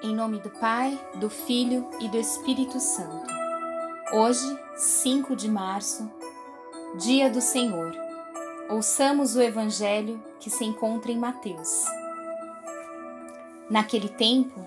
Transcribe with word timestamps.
Em 0.00 0.14
nome 0.14 0.38
do 0.38 0.48
Pai, 0.48 0.96
do 1.16 1.28
Filho 1.28 1.84
e 1.98 2.06
do 2.06 2.16
Espírito 2.16 2.78
Santo. 2.78 3.26
Hoje, 4.12 4.56
5 4.76 5.34
de 5.34 5.50
março, 5.50 6.08
Dia 7.00 7.28
do 7.28 7.40
Senhor. 7.40 7.92
Ouçamos 8.70 9.34
o 9.34 9.42
Evangelho 9.42 10.22
que 10.38 10.50
se 10.50 10.64
encontra 10.64 11.10
em 11.10 11.18
Mateus. 11.18 11.84
Naquele 13.68 14.08
tempo, 14.08 14.64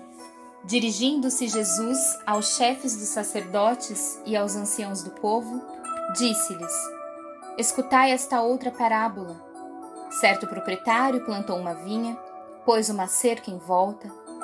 dirigindo-se 0.64 1.48
Jesus 1.48 1.98
aos 2.26 2.54
chefes 2.54 2.94
dos 2.94 3.08
sacerdotes 3.08 4.20
e 4.26 4.36
aos 4.36 4.54
anciãos 4.54 5.02
do 5.02 5.12
povo, 5.12 5.62
disse-lhes: 6.14 6.74
Escutai 7.56 8.10
esta 8.10 8.42
outra 8.42 8.70
parábola. 8.70 9.42
Certo 10.10 10.46
proprietário 10.46 11.24
plantou 11.24 11.56
uma 11.56 11.72
vinha, 11.72 12.18
pôs 12.66 12.90
uma 12.90 13.06
cerca 13.06 13.50
em 13.50 13.56
volta, 13.56 14.20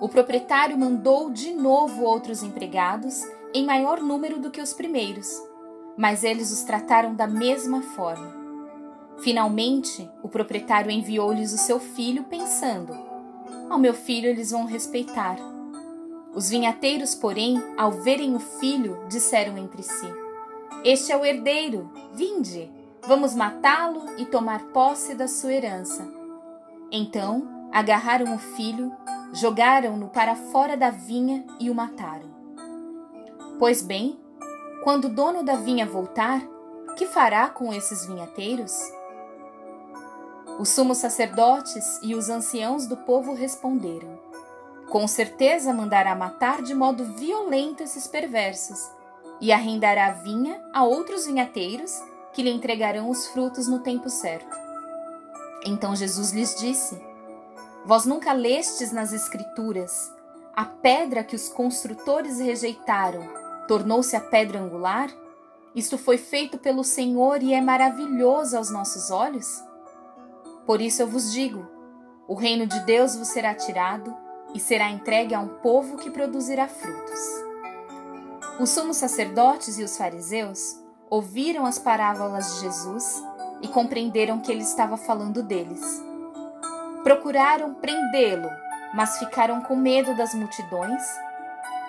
O 0.00 0.08
proprietário 0.08 0.76
mandou 0.76 1.30
de 1.30 1.52
novo 1.52 2.02
outros 2.02 2.42
empregados, 2.42 3.22
em 3.54 3.64
maior 3.64 4.00
número 4.00 4.38
do 4.38 4.50
que 4.50 4.60
os 4.60 4.74
primeiros, 4.74 5.28
mas 5.96 6.22
eles 6.22 6.52
os 6.52 6.62
trataram 6.62 7.14
da 7.14 7.26
mesma 7.26 7.80
forma. 7.80 8.34
Finalmente, 9.18 10.08
o 10.22 10.28
proprietário 10.28 10.90
enviou-lhes 10.90 11.54
o 11.54 11.58
seu 11.58 11.80
filho, 11.80 12.24
pensando: 12.24 12.92
Ao 13.70 13.78
meu 13.78 13.94
filho 13.94 14.28
eles 14.28 14.50
vão 14.50 14.66
respeitar. 14.66 15.38
Os 16.34 16.50
vinhateiros, 16.50 17.14
porém, 17.14 17.62
ao 17.78 17.90
verem 17.92 18.34
o 18.34 18.38
filho, 18.38 18.98
disseram 19.08 19.56
entre 19.56 19.82
si: 19.82 20.06
Este 20.84 21.10
é 21.10 21.16
o 21.16 21.24
herdeiro, 21.24 21.90
vinde, 22.12 22.70
vamos 23.06 23.34
matá-lo 23.34 24.04
e 24.18 24.26
tomar 24.26 24.64
posse 24.66 25.14
da 25.14 25.26
sua 25.26 25.54
herança. 25.54 26.06
Então, 26.92 27.48
agarraram 27.72 28.34
o 28.34 28.38
filho, 28.38 28.92
jogaram-no 29.32 30.08
para 30.08 30.34
fora 30.34 30.76
da 30.76 30.90
vinha 30.90 31.44
e 31.60 31.70
o 31.70 31.74
mataram. 31.74 32.34
Pois 33.58 33.82
bem, 33.82 34.18
quando 34.84 35.06
o 35.06 35.08
dono 35.08 35.42
da 35.42 35.56
vinha 35.56 35.86
voltar, 35.86 36.42
que 36.96 37.06
fará 37.06 37.48
com 37.48 37.72
esses 37.72 38.06
vinhateiros? 38.06 38.72
Os 40.58 40.70
sumos 40.70 40.98
sacerdotes 40.98 42.00
e 42.02 42.14
os 42.14 42.30
anciãos 42.30 42.86
do 42.86 42.96
povo 42.96 43.34
responderam: 43.34 44.18
Com 44.88 45.06
certeza 45.06 45.74
mandará 45.74 46.14
matar 46.14 46.62
de 46.62 46.74
modo 46.74 47.04
violento 47.04 47.82
esses 47.82 48.06
perversos, 48.06 48.90
e 49.40 49.52
arrendará 49.52 50.06
a 50.06 50.12
vinha 50.12 50.62
a 50.72 50.84
outros 50.84 51.26
vinhateiros 51.26 51.92
que 52.32 52.42
lhe 52.42 52.50
entregarão 52.50 53.10
os 53.10 53.26
frutos 53.26 53.68
no 53.68 53.80
tempo 53.80 54.08
certo. 54.08 54.56
Então 55.64 55.94
Jesus 55.94 56.32
lhes 56.32 56.54
disse: 56.54 56.98
Vós 57.86 58.04
nunca 58.04 58.32
lestes 58.32 58.90
nas 58.90 59.12
Escrituras 59.12 60.12
a 60.56 60.64
pedra 60.64 61.22
que 61.22 61.36
os 61.36 61.48
construtores 61.48 62.40
rejeitaram 62.40 63.22
tornou-se 63.68 64.16
a 64.16 64.20
pedra 64.20 64.58
angular? 64.58 65.08
Isto 65.72 65.96
foi 65.96 66.18
feito 66.18 66.58
pelo 66.58 66.82
Senhor 66.82 67.40
e 67.44 67.54
é 67.54 67.60
maravilhoso 67.60 68.56
aos 68.56 68.70
nossos 68.70 69.12
olhos? 69.12 69.62
Por 70.66 70.80
isso 70.80 71.00
eu 71.00 71.06
vos 71.06 71.30
digo: 71.30 71.64
o 72.26 72.34
reino 72.34 72.66
de 72.66 72.80
Deus 72.80 73.14
vos 73.14 73.28
será 73.28 73.54
tirado 73.54 74.12
e 74.52 74.58
será 74.58 74.90
entregue 74.90 75.32
a 75.32 75.38
um 75.38 75.60
povo 75.60 75.96
que 75.96 76.10
produzirá 76.10 76.66
frutos. 76.66 77.20
Os 78.58 78.68
sumos 78.70 78.96
sacerdotes 78.96 79.78
e 79.78 79.84
os 79.84 79.96
fariseus 79.96 80.76
ouviram 81.08 81.64
as 81.64 81.78
parábolas 81.78 82.54
de 82.54 82.62
Jesus 82.62 83.22
e 83.62 83.68
compreenderam 83.68 84.40
que 84.40 84.50
ele 84.50 84.62
estava 84.62 84.96
falando 84.96 85.40
deles. 85.40 86.04
Procuraram 87.06 87.72
prendê-lo, 87.72 88.50
mas 88.92 89.16
ficaram 89.20 89.60
com 89.60 89.76
medo 89.76 90.16
das 90.16 90.34
multidões, 90.34 91.04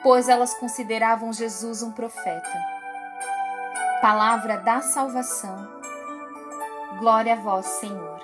pois 0.04 0.30
elas 0.30 0.54
consideravam 0.60 1.34
Jesus 1.34 1.82
um 1.82 1.92
profeta. 1.92 2.54
Palavra 4.00 4.58
da 4.58 4.80
salvação. 4.80 5.68
Glória 7.00 7.34
a 7.34 7.38
vós, 7.38 7.66
Senhor. 7.66 8.20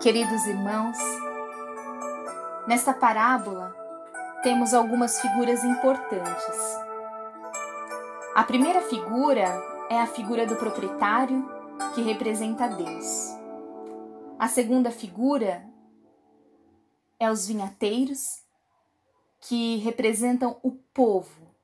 Queridos 0.00 0.46
irmãos, 0.46 0.96
nesta 2.68 2.94
parábola 2.94 3.74
temos 4.44 4.72
algumas 4.72 5.20
figuras 5.20 5.64
importantes. 5.64 6.78
A 8.36 8.44
primeira 8.44 8.82
figura 8.82 9.60
é 9.90 10.00
a 10.00 10.06
figura 10.06 10.46
do 10.46 10.54
proprietário, 10.54 11.50
que 11.96 12.02
representa 12.02 12.68
Deus. 12.68 13.41
A 14.42 14.48
segunda 14.48 14.90
figura 14.90 15.64
é 17.16 17.30
os 17.30 17.46
vinhateiros, 17.46 18.42
que 19.38 19.76
representam 19.76 20.58
o 20.64 20.72
povo. 20.72 21.54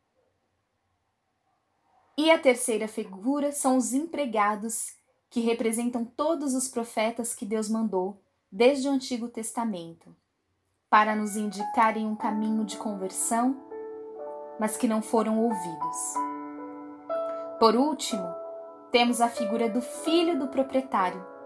E 2.17 2.31
a 2.31 2.39
terceira 2.39 2.87
figura 2.87 3.51
são 3.51 3.77
os 3.77 3.93
empregados, 3.93 4.95
que 5.29 5.41
representam 5.41 6.05
todos 6.05 6.55
os 6.55 6.69
profetas 6.69 7.35
que 7.35 7.45
Deus 7.45 7.69
mandou 7.69 8.23
desde 8.49 8.87
o 8.87 8.93
Antigo 8.93 9.27
Testamento, 9.27 10.15
para 10.89 11.17
nos 11.17 11.35
indicarem 11.35 12.07
um 12.07 12.15
caminho 12.15 12.65
de 12.65 12.77
conversão, 12.77 13.61
mas 14.61 14.77
que 14.77 14.87
não 14.87 15.03
foram 15.03 15.41
ouvidos. 15.41 16.15
Por 17.59 17.75
último, 17.75 18.33
temos 18.93 19.21
a 19.21 19.29
figura 19.29 19.69
do 19.69 19.83
filho 19.83 20.39
do 20.39 20.47
proprietário, 20.47 21.38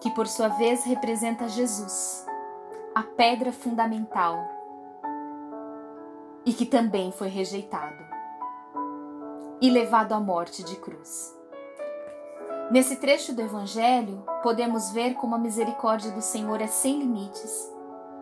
que 0.00 0.10
por 0.10 0.26
sua 0.26 0.48
vez 0.48 0.84
representa 0.84 1.48
Jesus, 1.48 2.26
a 2.94 3.02
pedra 3.02 3.52
fundamental, 3.52 4.38
e 6.44 6.52
que 6.52 6.64
também 6.64 7.12
foi 7.12 7.28
rejeitado 7.28 8.02
e 9.60 9.68
levado 9.70 10.12
à 10.12 10.20
morte 10.20 10.62
de 10.62 10.76
cruz. 10.76 11.36
Nesse 12.70 12.96
trecho 12.96 13.34
do 13.34 13.42
Evangelho, 13.42 14.24
podemos 14.42 14.90
ver 14.90 15.14
como 15.14 15.34
a 15.34 15.38
misericórdia 15.38 16.10
do 16.12 16.22
Senhor 16.22 16.60
é 16.62 16.66
sem 16.66 16.98
limites, 16.98 17.70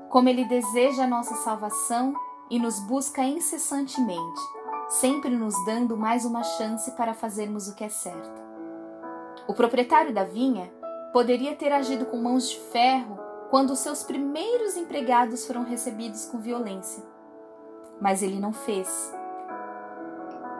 como 0.09 0.29
Ele 0.29 0.45
deseja 0.47 1.05
a 1.05 1.07
nossa 1.07 1.37
salvação 1.37 2.15
e 2.51 2.59
nos 2.59 2.81
busca 2.81 3.23
incessantemente, 3.23 4.41
sempre 4.89 5.31
nos 5.31 5.55
dando 5.65 5.97
mais 5.97 6.25
uma 6.25 6.43
chance 6.43 6.91
para 6.93 7.15
fazermos 7.15 7.69
o 7.69 7.75
que 7.75 7.85
é 7.85 7.89
certo. 7.89 8.43
O 9.47 9.55
proprietário 9.55 10.13
da 10.13 10.25
vinha 10.25 10.73
poderia 11.13 11.55
ter 11.55 11.73
agido 11.73 12.07
com 12.07 12.19
mãos 12.19 12.51
de 12.51 12.59
ferro 12.59 13.19
quando 13.51 13.75
seus 13.75 14.03
primeiros 14.03 14.77
empregados 14.77 15.47
foram 15.47 15.65
recebidos 15.65 16.27
com 16.27 16.39
violência, 16.39 17.03
mas 18.01 18.23
ele 18.23 18.39
não 18.39 18.53
fez. 18.53 19.13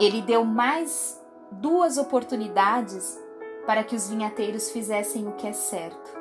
Ele 0.01 0.23
deu 0.23 0.45
mais 0.45 1.21
duas 1.51 1.99
oportunidades 1.99 3.19
para 3.67 3.85
que 3.85 3.95
os 3.95 4.09
vinhateiros 4.09 4.71
fizessem 4.71 5.29
o 5.29 5.33
que 5.33 5.47
é 5.47 5.53
certo. 5.53 6.17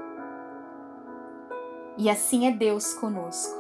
E 1.97 2.09
assim 2.09 2.47
é 2.47 2.51
Deus 2.51 2.93
conosco. 2.93 3.55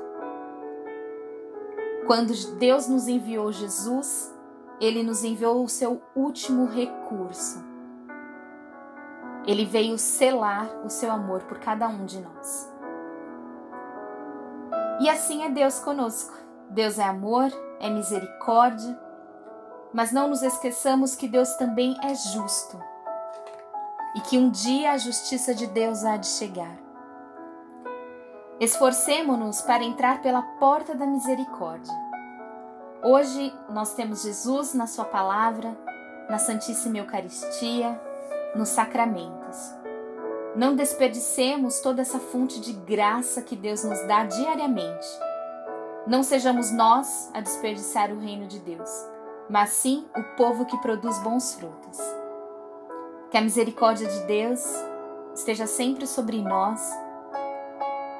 Quando 2.05 2.33
Deus 2.57 2.87
nos 2.87 3.07
enviou 3.07 3.51
Jesus, 3.51 4.33
ele 4.79 5.03
nos 5.03 5.23
enviou 5.23 5.63
o 5.63 5.69
seu 5.69 6.01
último 6.15 6.65
recurso. 6.65 7.63
Ele 9.47 9.65
veio 9.65 9.97
selar 9.97 10.67
o 10.85 10.89
seu 10.89 11.09
amor 11.09 11.43
por 11.43 11.57
cada 11.57 11.87
um 11.87 12.05
de 12.05 12.19
nós. 12.19 12.71
E 14.99 15.09
assim 15.09 15.43
é 15.43 15.49
Deus 15.49 15.79
conosco. 15.79 16.35
Deus 16.69 16.99
é 16.99 17.03
amor, 17.03 17.49
é 17.79 17.89
misericórdia, 17.89 18.99
mas 19.93 20.11
não 20.11 20.27
nos 20.27 20.43
esqueçamos 20.43 21.15
que 21.15 21.27
Deus 21.27 21.55
também 21.55 21.95
é 22.03 22.13
justo 22.13 22.77
e 24.15 24.21
que 24.21 24.37
um 24.37 24.49
dia 24.49 24.91
a 24.91 24.97
justiça 24.97 25.55
de 25.55 25.65
Deus 25.67 26.03
há 26.03 26.17
de 26.17 26.27
chegar. 26.27 26.75
Esforcemo-nos 28.59 29.61
para 29.61 29.83
entrar 29.83 30.21
pela 30.21 30.41
porta 30.59 30.95
da 30.95 31.05
misericórdia. 31.05 31.93
Hoje 33.03 33.53
nós 33.69 33.93
temos 33.93 34.23
Jesus 34.23 34.73
na 34.73 34.87
Sua 34.87 35.05
palavra, 35.05 35.77
na 36.27 36.39
Santíssima 36.39 36.97
Eucaristia, 36.97 38.01
nos 38.55 38.69
sacramentos. 38.69 39.57
Não 40.55 40.75
desperdicemos 40.75 41.79
toda 41.81 42.01
essa 42.01 42.19
fonte 42.19 42.59
de 42.59 42.73
graça 42.73 43.41
que 43.41 43.55
Deus 43.55 43.83
nos 43.83 44.01
dá 44.07 44.23
diariamente. 44.23 45.07
Não 46.07 46.23
sejamos 46.23 46.71
nós 46.71 47.29
a 47.33 47.41
desperdiçar 47.41 48.11
o 48.11 48.19
reino 48.19 48.47
de 48.47 48.59
Deus, 48.59 48.89
mas 49.49 49.69
sim 49.71 50.05
o 50.15 50.23
povo 50.35 50.65
que 50.65 50.77
produz 50.77 51.19
bons 51.19 51.53
frutos. 51.53 51.99
Que 53.29 53.37
a 53.37 53.41
misericórdia 53.41 54.07
de 54.07 54.19
Deus 54.21 54.63
esteja 55.35 55.67
sempre 55.67 56.07
sobre 56.07 56.41
nós 56.41 56.91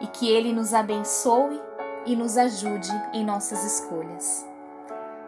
e 0.02 0.08
que 0.08 0.30
Ele 0.30 0.54
nos 0.54 0.74
abençoe 0.74 1.60
e 2.06 2.16
nos 2.16 2.38
ajude 2.38 2.92
em 3.14 3.26
nossas 3.26 3.64
escolhas. 3.64 4.46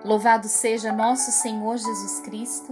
Louvado 0.03 0.47
seja 0.47 0.93
nosso 0.93 1.31
Senhor 1.31 1.77
Jesus 1.77 2.21
Cristo, 2.21 2.71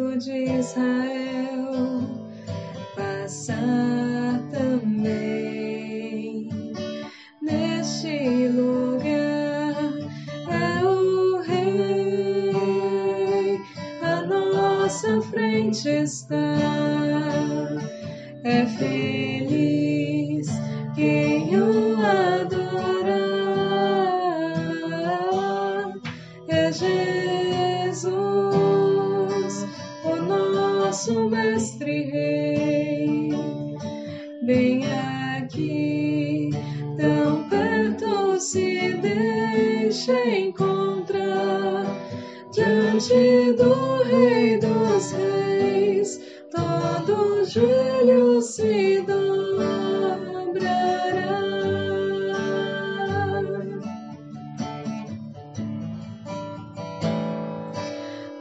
Santo 0.00 0.18
de 0.18 0.44
Israel, 0.58 2.00
passar 2.96 4.40
também. 4.50 5.30
frente 15.22 15.88
está. 15.88 16.36
É 18.42 18.66
feliz 18.66 19.39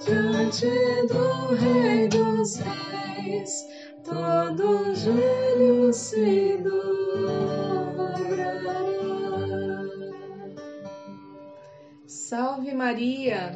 Diante 0.09 0.65
do 1.07 1.53
Rei 1.53 2.07
dos 2.07 2.55
Reis, 2.55 3.67
todo 4.03 4.95
joelho 4.95 5.93
se 5.93 6.57
dobrará. 6.57 8.09
Salve 12.07 12.73
Maria! 12.73 13.51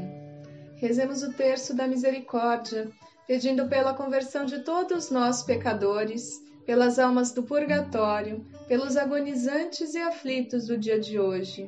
Rezemos 0.76 1.24
o 1.24 1.34
terço 1.34 1.76
da 1.76 1.88
misericórdia, 1.88 2.92
pedindo 3.26 3.68
pela 3.68 3.96
conversão 3.96 4.46
de 4.46 4.60
todos 4.60 5.10
nós 5.10 5.42
pecadores, 5.42 6.40
pelas 6.68 7.00
almas 7.00 7.32
do 7.32 7.42
purgatório, 7.42 8.46
pelos 8.68 8.96
agonizantes 8.96 9.96
e 9.96 9.98
aflitos 9.98 10.68
do 10.68 10.78
dia 10.78 11.00
de 11.00 11.20
hoje. 11.20 11.68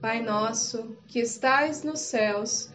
Pai 0.00 0.20
nosso, 0.24 0.96
que 1.06 1.20
estais 1.20 1.84
nos 1.84 2.00
céus, 2.00 2.74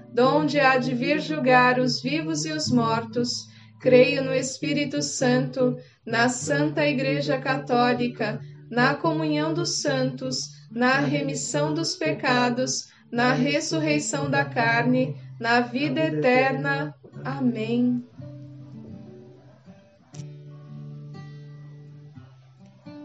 donde 0.13 0.59
há 0.59 0.77
de 0.77 0.93
vir 0.93 1.19
julgar 1.19 1.79
os 1.79 2.01
vivos 2.01 2.45
e 2.45 2.51
os 2.51 2.69
mortos. 2.69 3.47
Creio 3.79 4.23
no 4.23 4.33
Espírito 4.33 5.01
Santo, 5.01 5.77
na 6.05 6.29
Santa 6.29 6.85
Igreja 6.85 7.39
Católica, 7.39 8.39
na 8.69 8.95
comunhão 8.95 9.53
dos 9.53 9.81
santos, 9.81 10.49
na 10.71 10.99
remissão 10.99 11.73
dos 11.73 11.95
pecados, 11.95 12.89
na 13.11 13.33
ressurreição 13.33 14.29
da 14.29 14.45
carne, 14.45 15.15
na 15.39 15.59
vida 15.61 15.99
eterna. 15.99 16.95
Amém. 17.25 18.03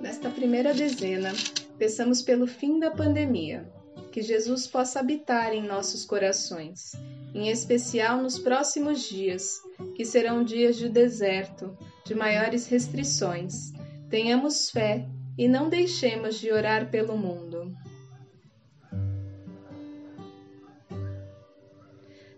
Nesta 0.00 0.30
primeira 0.30 0.72
dezena, 0.72 1.32
peçamos 1.76 2.22
pelo 2.22 2.46
fim 2.46 2.78
da 2.78 2.90
pandemia, 2.90 3.68
que 4.16 4.22
Jesus 4.22 4.66
possa 4.66 5.00
habitar 5.00 5.52
em 5.52 5.62
nossos 5.62 6.06
corações, 6.06 6.92
em 7.34 7.50
especial 7.50 8.22
nos 8.22 8.38
próximos 8.38 9.02
dias, 9.02 9.60
que 9.94 10.06
serão 10.06 10.42
dias 10.42 10.76
de 10.76 10.88
deserto, 10.88 11.76
de 12.02 12.14
maiores 12.14 12.66
restrições. 12.66 13.74
Tenhamos 14.08 14.70
fé 14.70 15.06
e 15.36 15.46
não 15.46 15.68
deixemos 15.68 16.40
de 16.40 16.50
orar 16.50 16.90
pelo 16.90 17.14
mundo. 17.18 17.76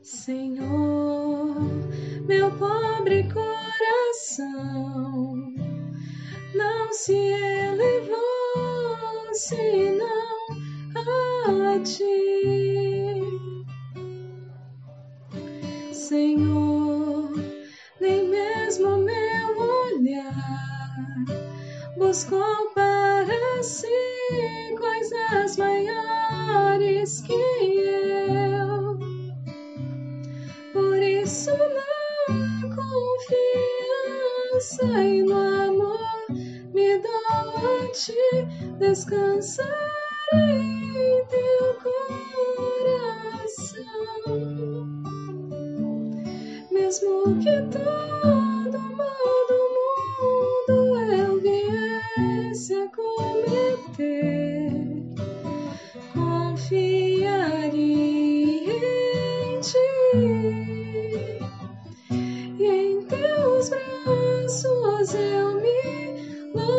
Senhor, 0.02 1.60
meu 2.26 2.50
pobre 2.58 3.22
coração 3.32 4.66
não 6.56 6.92
se 6.92 7.14
elevou 7.14 8.18
senão 9.32 10.57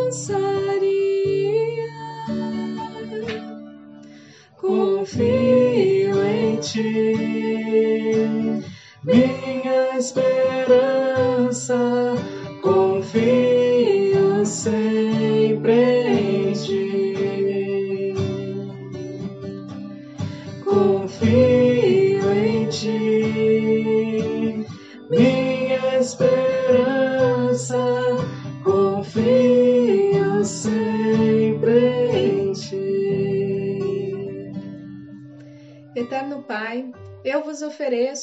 inside. 0.09 0.58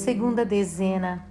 Segunda 0.00 0.46
dezena. 0.46 1.26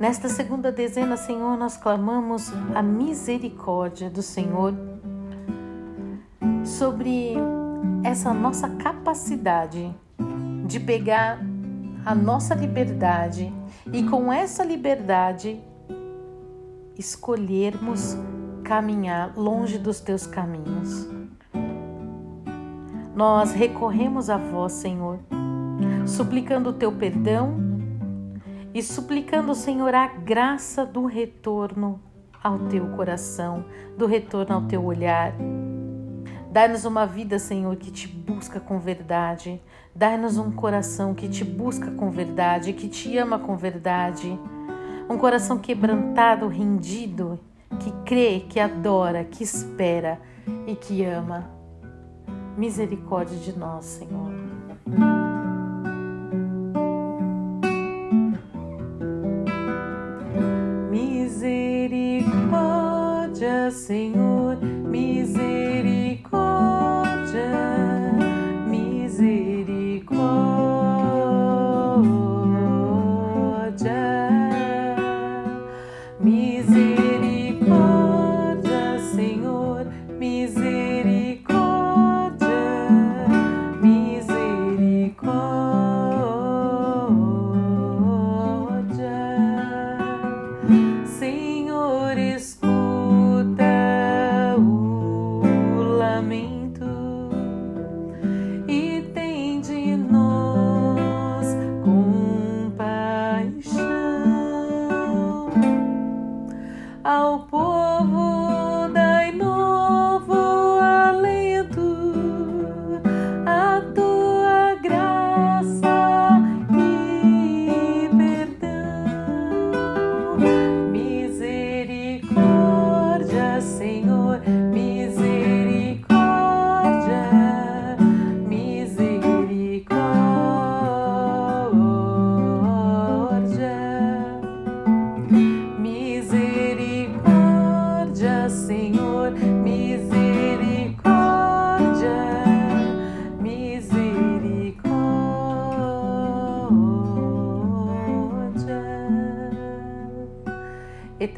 Nesta 0.00 0.30
segunda 0.30 0.72
dezena, 0.72 1.14
Senhor, 1.14 1.58
nós 1.58 1.76
clamamos 1.76 2.50
a 2.74 2.82
misericórdia 2.82 4.08
do 4.08 4.22
Senhor 4.22 4.72
sobre 6.64 7.34
essa 8.02 8.32
nossa 8.32 8.70
capacidade 8.70 9.94
de 10.66 10.80
pegar 10.80 11.38
a 12.02 12.14
nossa 12.14 12.54
liberdade 12.54 13.52
e 13.92 14.02
com 14.04 14.32
essa 14.32 14.64
liberdade 14.64 15.60
escolhermos 16.98 18.16
caminhar 18.64 19.36
longe 19.36 19.76
dos 19.76 20.00
teus 20.00 20.26
caminhos. 20.26 21.06
Nós 23.14 23.52
recorremos 23.52 24.30
a 24.30 24.38
vós, 24.38 24.72
Senhor, 24.72 25.18
suplicando 26.06 26.70
o 26.70 26.72
teu 26.72 26.90
perdão 26.90 27.65
e 28.76 28.82
suplicando 28.82 29.48
ao 29.48 29.54
Senhor 29.54 29.94
a 29.94 30.06
graça 30.06 30.84
do 30.84 31.06
retorno 31.06 31.98
ao 32.44 32.58
teu 32.58 32.86
coração, 32.88 33.64
do 33.96 34.04
retorno 34.04 34.54
ao 34.54 34.62
teu 34.66 34.84
olhar. 34.84 35.32
Dai-nos 36.52 36.84
uma 36.84 37.06
vida, 37.06 37.38
Senhor, 37.38 37.74
que 37.76 37.90
te 37.90 38.06
busca 38.06 38.60
com 38.60 38.78
verdade. 38.78 39.62
Dai-nos 39.94 40.36
um 40.36 40.52
coração 40.52 41.14
que 41.14 41.26
te 41.26 41.42
busca 41.42 41.90
com 41.90 42.10
verdade, 42.10 42.74
que 42.74 42.86
te 42.86 43.16
ama 43.16 43.38
com 43.38 43.56
verdade. 43.56 44.38
Um 45.08 45.16
coração 45.16 45.56
quebrantado, 45.56 46.46
rendido, 46.46 47.40
que 47.80 47.90
crê, 48.04 48.40
que 48.46 48.60
adora, 48.60 49.24
que 49.24 49.42
espera 49.42 50.20
e 50.66 50.76
que 50.76 51.02
ama. 51.02 51.50
Misericórdia 52.58 53.38
de 53.38 53.58
nós, 53.58 53.86
Senhor. 53.86 54.45
Senhor, 63.70 64.56
misericórdia. 64.56 65.75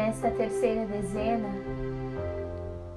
Nesta 0.00 0.30
terceira 0.30 0.86
dezena, 0.86 1.50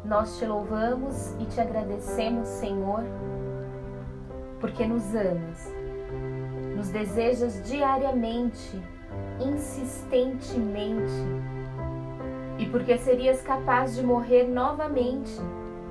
nós 0.05 0.37
te 0.37 0.45
louvamos 0.45 1.33
e 1.37 1.45
te 1.47 1.59
agradecemos, 1.59 2.47
Senhor, 2.47 3.03
porque 4.61 4.87
nos 4.87 5.03
amas, 5.13 5.69
nos 6.77 6.87
desejas 6.87 7.61
diariamente, 7.69 8.81
insistentemente, 9.37 11.11
e 12.57 12.65
porque 12.67 12.97
serias 12.97 13.41
capaz 13.41 13.95
de 13.95 14.01
morrer 14.01 14.47
novamente 14.47 15.41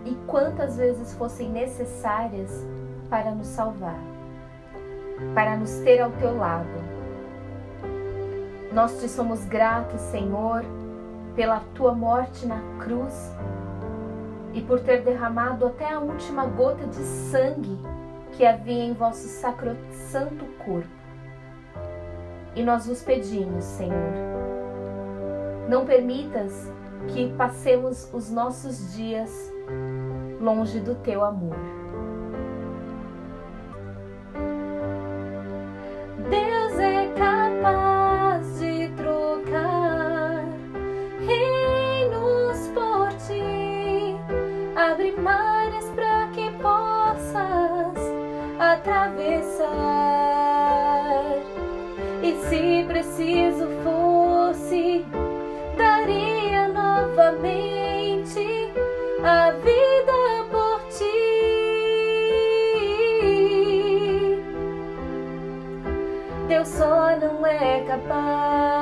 e 0.06 0.14
quantas 0.26 0.78
vezes 0.78 1.12
fossem 1.12 1.50
necessárias 1.50 2.66
para 3.10 3.32
nos 3.32 3.48
salvar, 3.48 4.00
para 5.34 5.58
nos 5.58 5.74
ter 5.80 6.00
ao 6.00 6.10
teu 6.12 6.38
lado. 6.38 6.92
Nós 8.72 8.98
te 8.98 9.10
somos 9.10 9.44
gratos, 9.44 10.00
Senhor, 10.00 10.64
pela 11.34 11.60
tua 11.74 11.94
morte 11.94 12.46
na 12.46 12.60
cruz 12.78 13.34
e 14.52 14.60
por 14.60 14.80
ter 14.80 15.02
derramado 15.02 15.66
até 15.66 15.92
a 15.92 15.98
última 15.98 16.46
gota 16.46 16.86
de 16.86 17.02
sangue 17.02 17.78
que 18.32 18.44
havia 18.44 18.84
em 18.84 18.92
vosso 18.92 19.26
sacrosanto 19.28 20.44
corpo. 20.64 20.88
E 22.54 22.62
nós 22.62 22.86
vos 22.86 23.02
pedimos, 23.02 23.64
Senhor, 23.64 24.12
não 25.68 25.86
permitas 25.86 26.70
que 27.08 27.32
passemos 27.34 28.12
os 28.12 28.30
nossos 28.30 28.94
dias 28.94 29.50
longe 30.40 30.80
do 30.80 30.94
teu 30.96 31.24
amor. 31.24 31.81
Não 67.82 67.94
é 67.94 67.98
capaz 67.98 68.81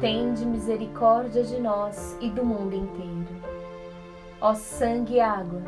tende 0.00 0.44
misericórdia 0.44 1.42
de 1.42 1.58
nós 1.60 2.16
e 2.20 2.30
do 2.30 2.44
mundo 2.44 2.74
inteiro. 2.74 3.26
Ó 4.40 4.54
sangue 4.54 5.14
e 5.14 5.20
água, 5.20 5.62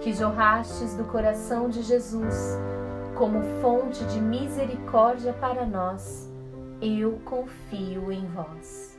que 0.00 0.12
jorrastes 0.12 0.94
do 0.94 1.04
coração 1.04 1.68
de 1.68 1.82
Jesus 1.82 2.58
como 3.14 3.40
fonte 3.62 4.04
de 4.06 4.20
misericórdia 4.20 5.32
para 5.32 5.64
nós, 5.64 6.28
eu 6.82 7.20
confio 7.24 8.10
em 8.10 8.26
vós. 8.26 8.98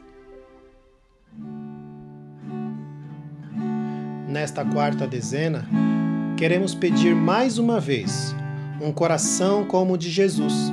Nesta 4.28 4.66
quarta 4.66 5.06
dezena, 5.06 5.66
queremos 6.38 6.74
pedir 6.74 7.14
mais 7.14 7.58
uma 7.58 7.80
vez 7.80 8.34
um 8.82 8.92
coração 8.92 9.66
como 9.66 9.94
o 9.94 9.98
de 9.98 10.10
Jesus, 10.10 10.72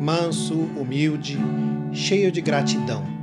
manso, 0.00 0.54
humilde, 0.76 1.38
cheio 1.92 2.30
de 2.30 2.40
gratidão. 2.40 3.13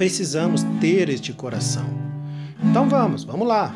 Precisamos 0.00 0.62
ter 0.80 1.10
este 1.10 1.30
coração. 1.30 1.84
Então 2.64 2.88
vamos, 2.88 3.22
vamos 3.22 3.46
lá. 3.46 3.70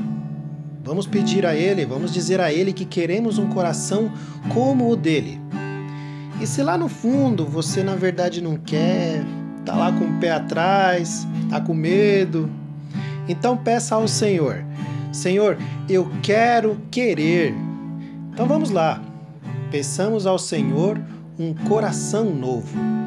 Vamos 0.82 1.06
pedir 1.06 1.44
a 1.44 1.54
Ele, 1.54 1.84
vamos 1.84 2.14
dizer 2.14 2.40
a 2.40 2.50
Ele 2.50 2.72
que 2.72 2.86
queremos 2.86 3.36
um 3.36 3.50
coração 3.50 4.10
como 4.48 4.90
o 4.90 4.96
dele. 4.96 5.38
E 6.40 6.46
se 6.46 6.62
lá 6.62 6.78
no 6.78 6.88
fundo 6.88 7.44
você 7.44 7.82
na 7.82 7.94
verdade 7.94 8.40
não 8.40 8.56
quer, 8.56 9.22
tá 9.66 9.76
lá 9.76 9.92
com 9.92 10.06
o 10.06 10.18
pé 10.18 10.30
atrás, 10.30 11.28
tá 11.50 11.60
com 11.60 11.74
medo, 11.74 12.48
então 13.28 13.54
peça 13.54 13.94
ao 13.94 14.08
Senhor: 14.08 14.64
Senhor, 15.12 15.58
eu 15.90 16.10
quero 16.22 16.80
querer. 16.90 17.54
Então 18.32 18.46
vamos 18.46 18.70
lá. 18.70 18.98
Peçamos 19.70 20.26
ao 20.26 20.38
Senhor 20.38 20.98
um 21.38 21.52
coração 21.52 22.34
novo. 22.34 23.03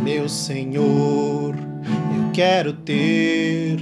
Oh, 0.00 0.02
meu 0.02 0.30
Senhor, 0.30 1.54
eu 1.54 2.32
quero 2.32 2.72
ter 2.72 3.78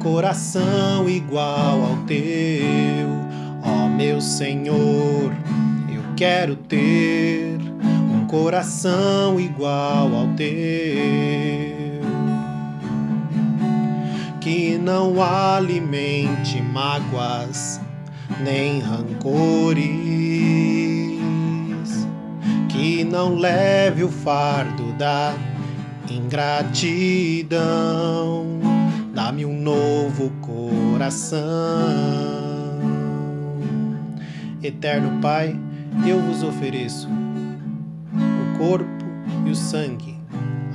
coração 0.00 1.08
igual 1.08 1.82
ao 1.82 1.96
teu, 2.06 3.08
ó 3.60 3.88
meu 3.88 4.20
Senhor. 4.20 5.32
Eu 5.92 6.02
quero 6.16 6.54
ter 6.54 7.58
um 8.14 8.26
coração 8.26 9.40
igual 9.40 10.14
ao 10.14 10.28
teu, 10.36 10.46
que 14.40 14.78
não 14.78 15.20
alimente 15.20 16.62
mágoas 16.62 17.80
nem 18.44 18.78
rancores, 18.78 19.80
que 22.68 23.02
não 23.02 23.34
leve 23.34 24.04
o 24.04 24.08
fardo 24.08 24.79
da 25.00 25.34
ingratidão 26.10 27.50
Dá-me 29.14 29.46
um 29.46 29.58
novo 29.58 30.30
coração. 30.42 31.40
Eterno 34.62 35.18
Pai, 35.22 35.58
eu 36.06 36.20
vos 36.20 36.42
ofereço 36.42 37.08
o 37.08 38.58
corpo 38.58 39.04
e 39.46 39.50
o 39.50 39.54
sangue, 39.54 40.18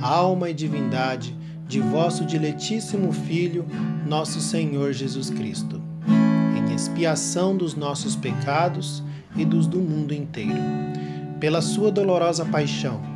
alma 0.02 0.50
e 0.50 0.54
divindade 0.54 1.36
de 1.68 1.78
vosso 1.78 2.24
diletíssimo 2.24 3.12
Filho, 3.12 3.64
nosso 4.04 4.40
Senhor 4.40 4.92
Jesus 4.92 5.30
Cristo, 5.30 5.80
em 6.56 6.74
expiação 6.74 7.56
dos 7.56 7.76
nossos 7.76 8.16
pecados 8.16 9.04
e 9.36 9.44
dos 9.44 9.68
do 9.68 9.78
mundo 9.78 10.12
inteiro. 10.12 10.58
Pela 11.38 11.62
sua 11.62 11.92
dolorosa 11.92 12.44
paixão, 12.44 13.15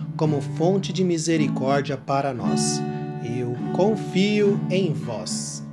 como 0.21 0.39
fonte 0.39 0.93
de 0.93 1.03
misericórdia 1.03 1.97
para 1.97 2.31
nós 2.31 2.79
eu 3.25 3.55
confio 3.75 4.61
em 4.69 4.93
vós. 4.93 5.63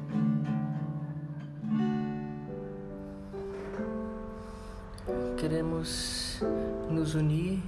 Queremos 5.37 6.42
nos 6.90 7.14
unir 7.14 7.62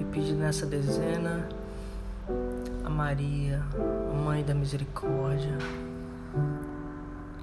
e 0.00 0.04
pedir 0.04 0.32
nessa 0.32 0.64
dezena 0.64 1.46
a 2.82 2.88
Maria, 2.88 3.62
Mãe 4.24 4.42
da 4.42 4.54
Misericórdia, 4.54 5.58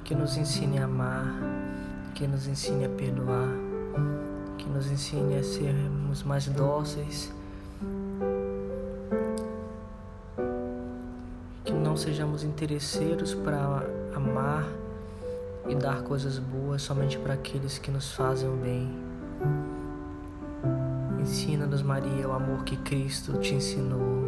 que 0.03 0.15
nos 0.15 0.35
ensine 0.35 0.79
a 0.79 0.85
amar, 0.85 1.31
que 2.15 2.25
nos 2.25 2.47
ensine 2.47 2.85
a 2.85 2.89
perdoar, 2.89 3.49
que 4.57 4.67
nos 4.67 4.89
ensine 4.89 5.37
a 5.37 5.43
sermos 5.43 6.23
mais 6.23 6.47
dóceis 6.47 7.31
não 11.93 11.97
sejamos 11.97 12.43
interesseiros 12.43 13.35
para 13.35 13.87
amar 14.15 14.67
e 15.69 15.75
dar 15.75 16.01
coisas 16.01 16.39
boas 16.39 16.81
somente 16.81 17.19
para 17.19 17.35
aqueles 17.35 17.77
que 17.77 17.91
nos 17.91 18.13
fazem 18.13 18.49
o 18.49 18.55
bem. 18.55 18.89
Ensina-nos, 21.21 21.83
Maria, 21.83 22.27
o 22.27 22.31
amor 22.31 22.63
que 22.63 22.77
Cristo 22.77 23.37
te 23.37 23.53
ensinou. 23.53 24.22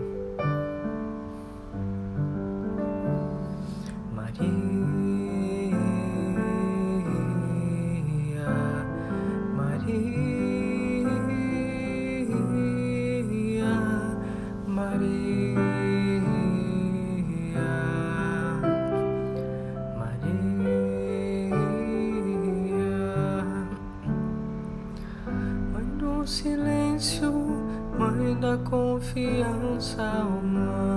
Oh. 30.58 30.95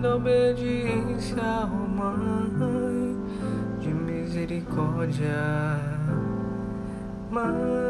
Da 0.00 0.16
obediência, 0.16 1.42
oh 1.70 1.88
Mãe 1.88 3.16
de 3.80 3.88
misericórdia. 3.88 5.26
Mãe, 7.30 7.89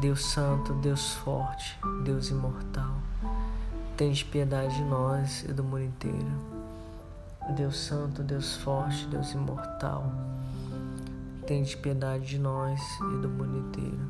Deus 0.00 0.26
Santo, 0.26 0.74
Deus 0.74 1.14
Forte, 1.14 1.78
Deus 2.04 2.28
Imortal, 2.28 2.98
tens 3.96 4.22
piedade 4.22 4.76
de 4.76 4.84
nós 4.84 5.42
e 5.44 5.54
do 5.54 5.64
mundo 5.64 5.84
inteiro. 5.84 6.32
Deus 7.56 7.78
Santo, 7.78 8.22
Deus 8.22 8.56
Forte, 8.56 9.06
Deus 9.06 9.32
Imortal, 9.32 10.12
tens 11.46 11.74
piedade 11.74 12.26
de 12.26 12.38
nós 12.38 12.78
e 13.00 13.22
do 13.22 13.28
mundo 13.30 13.56
inteiro. 13.56 14.06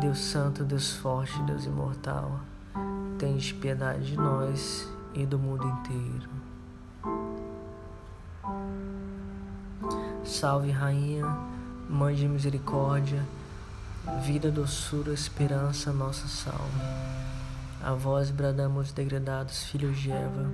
Deus 0.00 0.18
Santo, 0.18 0.64
Deus 0.64 0.94
Forte, 0.94 1.40
Deus 1.42 1.64
Imortal, 1.64 2.40
tens 3.18 3.52
piedade 3.52 4.04
de 4.04 4.16
nós 4.16 4.88
e 5.14 5.24
do 5.24 5.38
mundo 5.38 5.64
inteiro. 5.64 6.28
Salve, 10.24 10.72
Rainha, 10.72 11.24
Mãe 11.88 12.16
de 12.16 12.26
Misericórdia 12.26 13.24
Vida, 14.16 14.50
doçura, 14.50 15.12
esperança, 15.12 15.92
nossa 15.92 16.26
salve. 16.26 16.80
A 17.82 17.92
vós 17.92 18.30
bradamos, 18.30 18.90
degradados 18.90 19.64
filhos 19.64 19.98
de 19.98 20.10
Eva. 20.10 20.50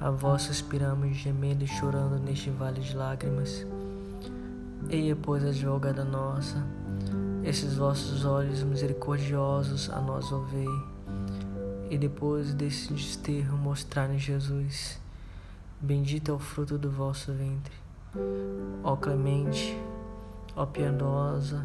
A 0.00 0.10
vós 0.10 0.42
suspiramos, 0.42 1.16
gemendo 1.16 1.62
e 1.62 1.66
chorando 1.66 2.18
neste 2.18 2.50
vale 2.50 2.80
de 2.80 2.96
lágrimas. 2.96 3.64
Eia, 4.90 5.14
pois, 5.14 5.44
advogada 5.44 6.04
nossa, 6.04 6.66
esses 7.44 7.76
vossos 7.76 8.24
olhos 8.24 8.62
misericordiosos 8.62 9.88
a 9.88 10.00
nós 10.00 10.32
ouvei, 10.32 10.68
e 11.88 11.96
depois 11.96 12.52
desse 12.52 12.92
desterro 12.92 13.56
mostrar-nos 13.56 14.22
Jesus. 14.22 15.00
Bendito 15.80 16.30
é 16.30 16.34
o 16.34 16.38
fruto 16.38 16.76
do 16.76 16.90
vosso 16.90 17.32
ventre. 17.32 17.74
Ó 18.82 18.96
clemente, 18.96 19.78
ó 20.56 20.66
piedosa, 20.66 21.64